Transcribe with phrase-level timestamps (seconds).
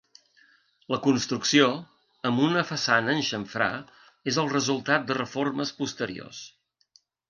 [0.93, 1.67] La construcció,
[2.31, 3.71] amb una façana en xamfrà,
[4.35, 6.47] és el resultat de reformes posteriors.